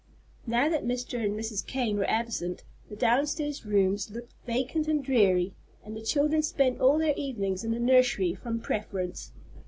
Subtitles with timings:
[0.47, 1.23] Now that Mr.
[1.23, 1.63] and Mrs.
[1.67, 5.53] Kane were absent, the downstairs rooms looked vacant and dreary,
[5.85, 9.31] and the children spent all their evenings in the nursery from preference.